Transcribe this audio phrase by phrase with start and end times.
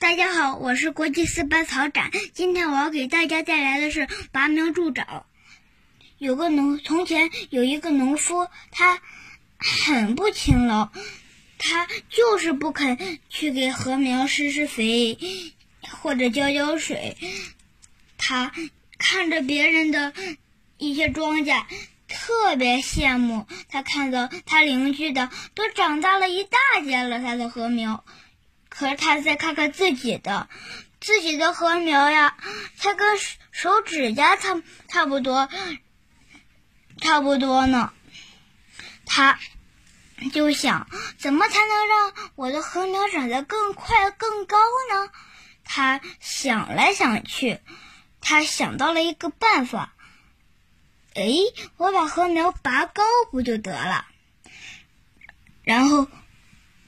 [0.00, 2.12] 大家好，我是国际四班曹展。
[2.32, 5.26] 今天我要给大家带来的是拔苗助长。
[6.18, 9.00] 有个农，从前有一个农夫，他
[9.58, 10.90] 很不勤劳，
[11.58, 15.18] 他就是不肯去给禾苗施施肥
[16.00, 17.16] 或者浇浇水。
[18.16, 18.52] 他
[18.98, 20.12] 看着别人的
[20.76, 21.64] 一些庄稼，
[22.06, 23.48] 特别羡慕。
[23.68, 28.04] 他看到他邻居的都长大了一大截了，他的禾苗。
[28.68, 30.48] 可是他再看看自己的，
[31.00, 32.36] 自己的禾苗呀，
[32.76, 33.18] 才跟
[33.50, 35.48] 手指甲差差不多，
[37.00, 37.92] 差不多呢。
[39.06, 39.38] 他
[40.32, 44.56] 就想，怎么才能让我的禾苗长得更快、更高
[44.92, 45.10] 呢？
[45.64, 47.60] 他想来想去，
[48.20, 49.94] 他想到了一个办法。
[51.14, 51.26] 哎，
[51.78, 54.06] 我把禾苗拔高不就得了？
[55.64, 56.06] 然后。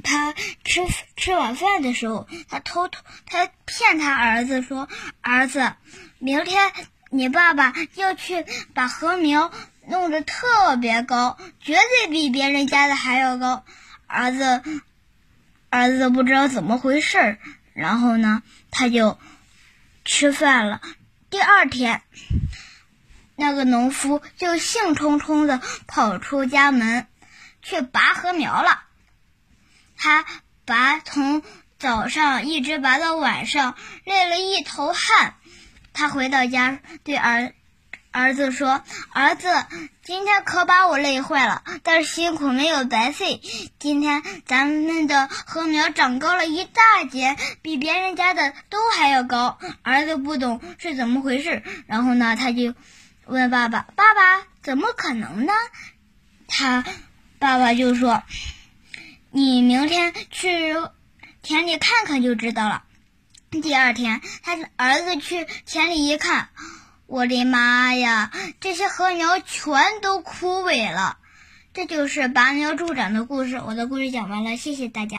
[0.03, 0.83] 他吃
[1.17, 4.89] 吃晚饭的时候，他偷偷他骗他儿子说
[5.21, 5.75] ：“儿子，
[6.19, 6.73] 明天
[7.11, 9.53] 你爸爸要去把禾苗
[9.87, 13.65] 弄得特别高，绝对比别人家的还要高。”
[14.07, 14.63] 儿子
[15.69, 17.39] 儿子不知道怎么回事
[17.75, 19.19] 然后呢，他就
[20.05, 20.81] 吃饭了。
[21.31, 22.03] 第二天，
[23.37, 27.07] 那个农夫就兴冲冲的跑出家门
[27.63, 28.83] 去拔禾苗了。
[30.11, 30.25] 他
[30.65, 31.41] 拔从
[31.79, 35.37] 早上一直拔到晚上，累了一头汗。
[35.93, 37.53] 他回到家对儿
[38.11, 38.83] 儿子说
[39.15, 39.47] ：“儿子，
[40.03, 43.41] 今天可把我累坏了，但是辛苦没有白费。
[43.79, 52.75] 今天咱们的禾苗长高了一大截，比别人家的都还要高。”儿子不懂是怎么回事，然后呢，他就
[53.27, 55.53] 问爸爸：“爸爸，怎么可能呢？”
[56.51, 56.85] 他
[57.39, 58.25] 爸爸就说。
[59.33, 60.75] 你明天去
[61.41, 62.83] 田里看看就知道了。
[63.51, 66.49] 第二天，他儿子去田里一看，
[67.07, 71.19] 我的妈呀，这些禾苗全都枯萎了。
[71.73, 73.61] 这就是拔苗助长的故事。
[73.65, 75.19] 我的故事讲完了，谢谢大家。